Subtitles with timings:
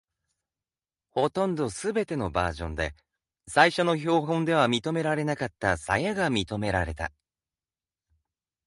[1.11, 2.95] ほとんどすべてのバージョンで、
[3.47, 7.11] 最初の標本では認められなかった鞘が認められた。